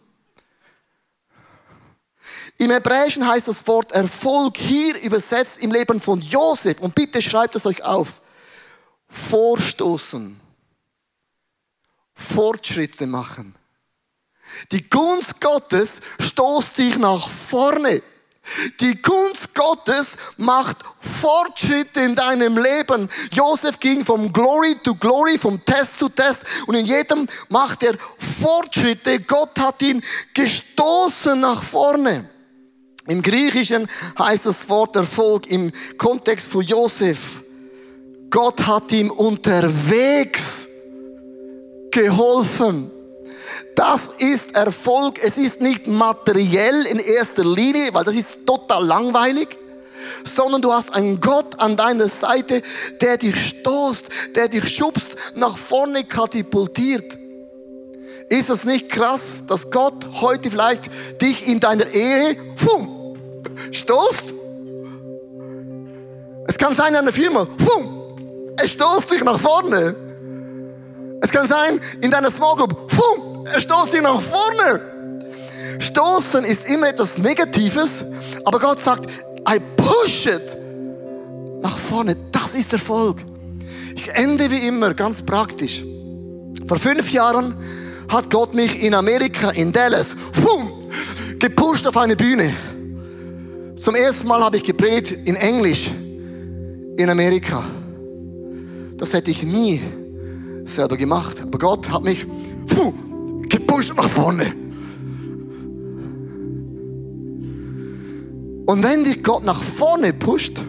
[2.59, 6.81] Im Hebräischen heißt das Wort Erfolg hier übersetzt im Leben von Josef.
[6.81, 8.21] Und bitte schreibt es euch auf.
[9.07, 10.37] Vorstoßen.
[12.13, 13.55] Fortschritte machen.
[14.73, 18.01] Die Gunst Gottes stoßt dich nach vorne.
[18.81, 23.09] Die Gunst Gottes macht Fortschritte in deinem Leben.
[23.31, 27.95] Josef ging vom Glory to Glory, vom Test zu Test und in jedem macht er
[28.17, 29.21] Fortschritte.
[29.21, 32.29] Gott hat ihn gestoßen nach vorne.
[33.07, 37.41] Im Griechischen heißt das Wort Erfolg im Kontext von Josef.
[38.29, 40.67] Gott hat ihm unterwegs
[41.91, 42.91] geholfen.
[43.75, 45.23] Das ist Erfolg.
[45.23, 49.57] Es ist nicht materiell in erster Linie, weil das ist total langweilig,
[50.23, 52.61] sondern du hast einen Gott an deiner Seite,
[53.01, 57.18] der dich stoßt, der dich schubst, nach vorne katapultiert.
[58.29, 60.89] Ist es nicht krass, dass Gott heute vielleicht
[61.21, 63.17] dich in deiner Ehe pfum,
[63.71, 64.35] stoßt?
[66.47, 69.95] Es kann sein in einer Firma, pfum, es stoßt dich nach vorne.
[71.21, 74.79] Es kann sein in deiner Small Group, pfum, er stoßt ihn nach vorne.
[75.79, 78.05] Stoßen ist immer etwas Negatives,
[78.45, 79.09] aber Gott sagt,
[79.49, 80.57] I push it
[81.61, 82.15] nach vorne.
[82.31, 83.17] Das ist Erfolg.
[83.95, 85.83] Ich ende wie immer ganz praktisch.
[86.67, 87.55] Vor fünf Jahren
[88.09, 90.71] hat Gott mich in Amerika, in Dallas, boom,
[91.39, 92.51] gepusht auf eine Bühne.
[93.75, 95.89] Zum ersten Mal habe ich gepredigt in Englisch
[96.97, 97.63] in Amerika.
[98.97, 99.79] Das hätte ich nie
[100.65, 101.41] selber gemacht.
[101.41, 102.25] Aber Gott hat mich
[102.67, 102.93] pfuh,
[103.47, 104.53] gepusht nach vorne.
[108.65, 110.59] Und wenn dich Gott nach vorne pusht,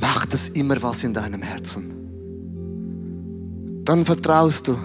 [0.00, 1.84] macht es immer was in deinem Herzen.
[3.84, 4.76] Dann vertraust du,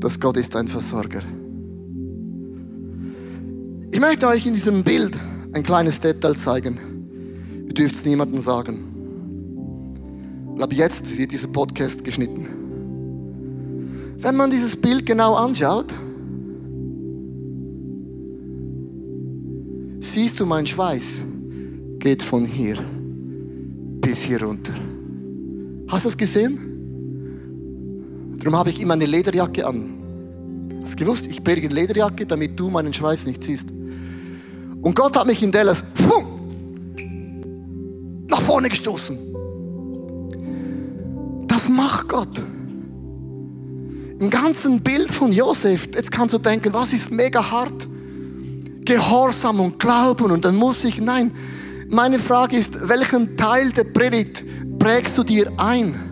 [0.00, 1.20] dass Gott ist dein Versorger.
[3.92, 5.16] Ich möchte euch in diesem Bild
[5.52, 6.78] ein kleines Detail zeigen.
[7.66, 8.84] Ihr dürft es niemandem sagen.
[10.56, 12.46] Glaube, jetzt wird dieser Podcast geschnitten.
[14.18, 15.94] Wenn man dieses Bild genau anschaut,
[20.00, 21.22] siehst du, mein Schweiß
[21.98, 22.76] geht von hier
[24.00, 24.74] bis hier runter.
[25.88, 26.69] Hast du es gesehen?
[28.40, 30.80] Darum habe ich immer eine Lederjacke an.
[30.82, 33.68] Hast gewusst, ich predige eine Lederjacke, damit du meinen Schweiß nicht siehst.
[33.70, 36.24] Und Gott hat mich in Dallas pfuh,
[38.28, 39.16] nach vorne gestoßen.
[41.46, 42.42] Das macht Gott
[44.20, 47.88] im ganzen Bild von Josef, jetzt kannst du denken, was ist mega hart?
[48.84, 51.32] Gehorsam und Glauben und dann muss ich, nein.
[51.88, 54.44] Meine Frage ist, welchen Teil der Predigt
[54.78, 56.09] prägst du dir ein?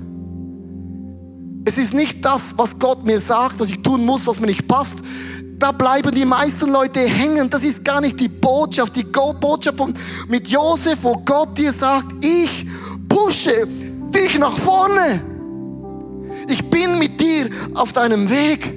[1.69, 4.67] Es ist nicht das, was Gott mir sagt, was ich tun muss, was mir nicht
[4.67, 5.01] passt.
[5.59, 7.51] Da bleiben die meisten Leute hängen.
[7.51, 9.93] Das ist gar nicht die Botschaft, die Botschaft von,
[10.29, 12.67] mit Josef, wo Gott dir sagt, ich
[13.07, 15.21] pushe dich nach vorne.
[16.49, 18.73] Ich bin mit dir auf deinem Weg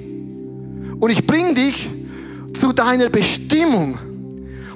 [1.00, 1.88] und ich bringe dich
[2.52, 3.96] zu deiner Bestimmung.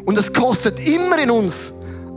[0.06, 1.70] Und es kostet immer in uns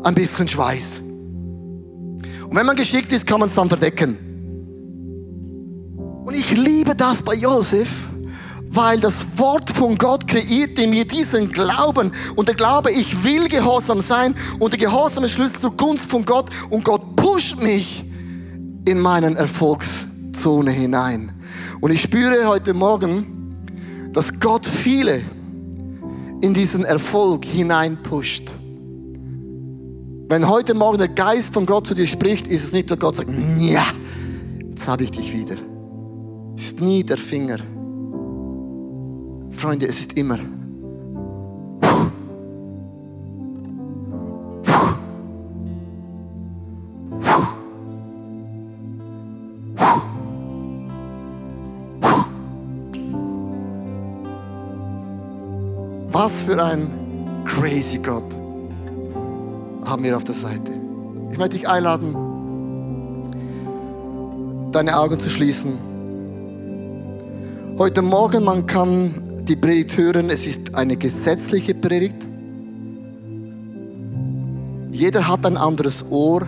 [0.05, 1.01] ein bisschen Schweiß.
[1.01, 4.28] Und wenn man geschickt ist, kann man es dann verdecken.
[6.29, 8.07] Und ich liebe das bei Josef,
[8.67, 12.11] weil das Wort von Gott kreierte mir diesen Glauben.
[12.35, 14.35] Und der Glaube, ich will gehorsam sein.
[14.59, 16.51] Und der Gehorsam ist Schlüssel zur Gunst von Gott.
[16.69, 18.05] Und Gott pusht mich
[18.87, 21.31] in meinen Erfolgszone hinein.
[21.81, 23.65] Und ich spüre heute Morgen,
[24.13, 25.23] dass Gott viele
[26.41, 28.51] in diesen Erfolg hineinpusht.
[30.27, 33.15] Wenn heute Morgen der Geist von Gott zu dir spricht, ist es nicht, dass Gott
[33.15, 33.83] sagt, ja,
[34.69, 35.55] jetzt habe ich dich wieder.
[36.59, 37.57] Ist nie der Finger.
[39.49, 40.37] Freunde, es ist immer.
[56.11, 58.37] Was für ein crazy Gott
[59.85, 60.73] haben wir auf der Seite.
[61.31, 62.13] Ich möchte dich einladen,
[64.73, 65.88] deine Augen zu schließen.
[67.79, 69.13] Heute Morgen, man kann
[69.45, 72.27] die Predigt hören, es ist eine gesetzliche Predigt.
[74.91, 76.45] Jeder hat ein anderes Ohr.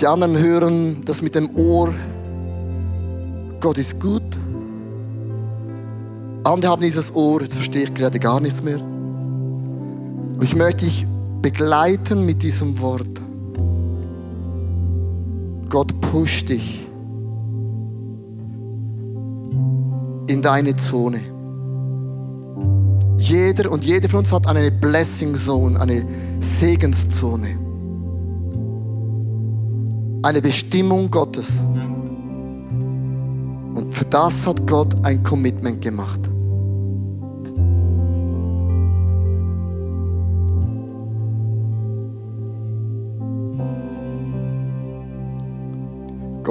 [0.00, 1.94] Die anderen hören das mit dem Ohr,
[3.60, 4.24] Gott ist gut.
[6.42, 8.80] Andere haben dieses Ohr, jetzt verstehe ich gerade gar nichts mehr.
[8.80, 11.06] Und ich möchte dich
[11.40, 13.22] begleiten mit diesem Wort.
[15.68, 16.88] Gott pusht dich
[20.32, 21.20] in deine Zone.
[23.18, 26.04] Jeder und jede von uns hat eine Blessing Zone, eine
[26.40, 27.58] Segenszone.
[30.22, 31.60] Eine Bestimmung Gottes.
[33.74, 36.31] Und für das hat Gott ein Commitment gemacht.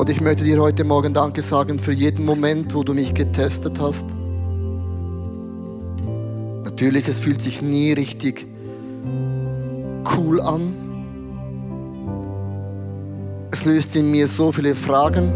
[0.01, 3.79] Gott, ich möchte dir heute Morgen Danke sagen für jeden Moment, wo du mich getestet
[3.79, 4.07] hast.
[6.63, 8.47] Natürlich, es fühlt sich nie richtig
[10.17, 10.73] cool an.
[13.51, 15.31] Es löst in mir so viele Fragen.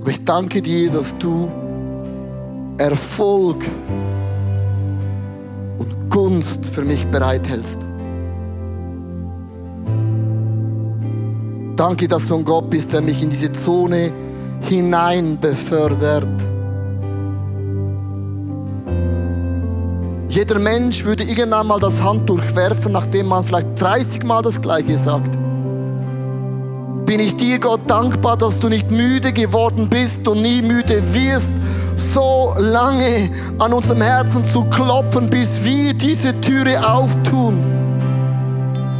[0.00, 1.52] Aber ich danke dir, dass du
[2.78, 3.62] Erfolg
[5.76, 7.80] und Gunst für mich bereithältst.
[11.86, 14.10] Danke, dass du ein Gott bist, der mich in diese Zone
[14.62, 16.30] hinein befördert.
[20.26, 24.96] Jeder Mensch würde irgendwann mal das Handtuch werfen, nachdem man vielleicht 30 Mal das Gleiche
[24.96, 25.36] sagt.
[27.04, 31.52] Bin ich dir, Gott, dankbar, dass du nicht müde geworden bist und nie müde wirst,
[31.96, 33.28] so lange
[33.58, 37.73] an unserem Herzen zu klopfen, bis wir diese Türe auftun.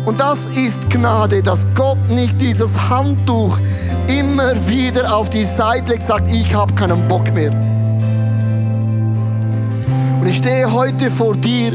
[0.05, 3.59] Und das ist Gnade, dass Gott nicht dieses Handtuch
[4.09, 7.51] immer wieder auf die Seite legt, sagt, ich habe keinen Bock mehr.
[10.21, 11.73] Und ich stehe heute vor dir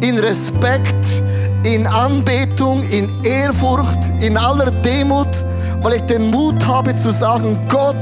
[0.00, 1.22] in Respekt,
[1.64, 5.44] in Anbetung, in Ehrfurcht, in aller Demut
[5.82, 7.96] weil ich den Mut habe zu sagen, Gott,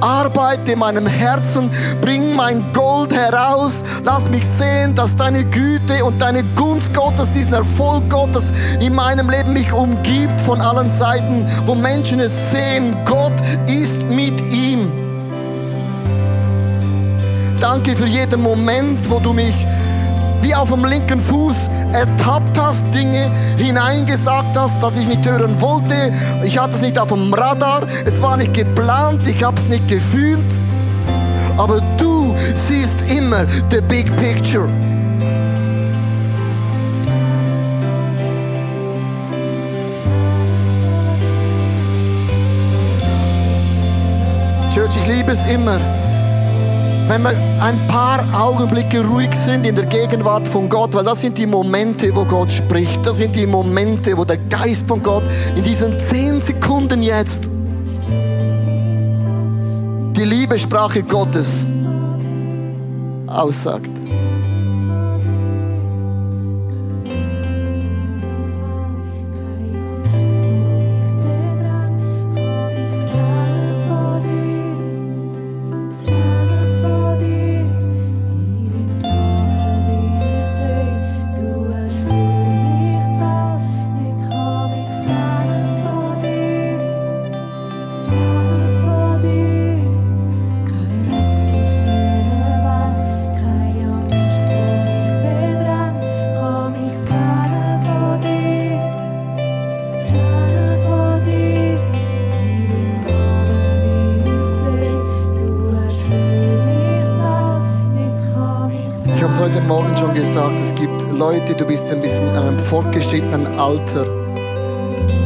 [0.00, 6.20] arbeite in meinem Herzen, bring mein Gold heraus, lass mich sehen, dass deine Güte und
[6.20, 11.74] deine Gunst Gottes, diesen Erfolg Gottes in meinem Leben mich umgibt von allen Seiten, wo
[11.74, 13.34] Menschen es sehen, Gott
[13.66, 14.92] ist mit ihm.
[17.60, 19.66] Danke für jeden Moment, wo du mich
[20.42, 21.56] wie auf dem linken Fuß
[21.94, 26.12] ertappt hast, Dinge hineingesagt hast, dass ich nicht hören wollte.
[26.42, 29.88] Ich hatte es nicht auf dem Radar, es war nicht geplant, ich habe es nicht
[29.88, 30.44] gefühlt.
[31.56, 34.68] Aber du siehst immer the big picture.
[44.74, 45.78] Church, ich liebe es immer
[47.08, 47.30] wenn wir
[47.60, 52.14] ein paar Augenblicke ruhig sind in der Gegenwart von Gott, weil das sind die Momente,
[52.14, 53.04] wo Gott spricht.
[53.06, 55.24] Das sind die Momente, wo der Geist von Gott
[55.54, 57.50] in diesen zehn Sekunden jetzt
[60.16, 61.72] die Liebesprache Gottes
[63.26, 63.93] aussagt.
[110.24, 114.06] Bibel es gibt Leute, du bist ein bisschen in einem fortgeschrittenen Alter.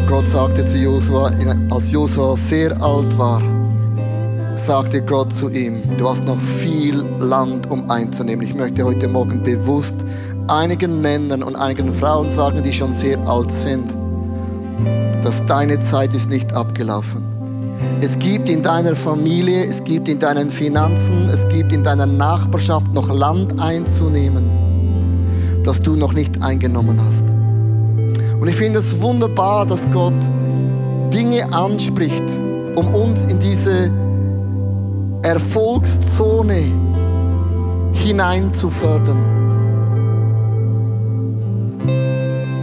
[0.08, 1.30] Gott sagte zu Josua,
[1.70, 3.40] als Josua sehr alt war,
[4.56, 8.44] sagte Gott zu ihm, du hast noch viel Land, um einzunehmen.
[8.44, 10.04] Ich möchte heute Morgen bewusst
[10.48, 13.96] einigen Männern und einigen Frauen sagen, die schon sehr alt sind,
[15.22, 17.22] dass deine Zeit ist nicht abgelaufen.
[18.00, 22.92] Es gibt in deiner Familie, es gibt in deinen Finanzen, es gibt in deiner Nachbarschaft
[22.92, 24.57] noch Land einzunehmen
[25.68, 27.26] das du noch nicht eingenommen hast.
[28.40, 30.14] Und ich finde es wunderbar, dass Gott
[31.12, 32.24] Dinge anspricht,
[32.74, 33.90] um uns in diese
[35.22, 36.62] Erfolgszone
[37.92, 39.18] hinein zu fördern.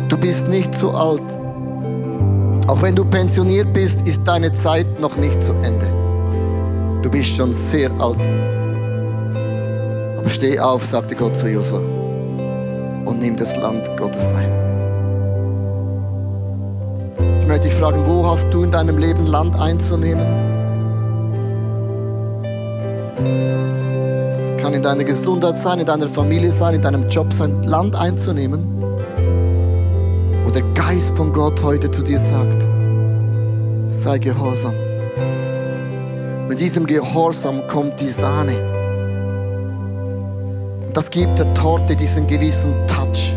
[0.09, 1.21] Du bist nicht zu alt.
[2.67, 5.85] Auch wenn du pensioniert bist, ist deine Zeit noch nicht zu Ende.
[7.03, 8.17] Du bist schon sehr alt.
[10.17, 11.94] Aber steh auf, sagte Gott zu Josua,
[13.05, 14.65] und nimm das Land Gottes ein.
[17.39, 20.25] Ich möchte dich fragen, wo hast du in deinem Leben Land einzunehmen?
[24.41, 27.95] Es kann in deiner Gesundheit sein, in deiner Familie sein, in deinem Job sein, Land
[27.95, 28.67] einzunehmen.
[30.43, 32.65] Wo der Geist von Gott heute zu dir sagt,
[33.89, 34.73] sei gehorsam.
[36.47, 38.74] Mit diesem Gehorsam kommt die Sahne.
[40.95, 43.35] Das gibt der Torte diesen gewissen Touch,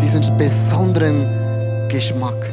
[0.00, 2.52] diesen besonderen Geschmack.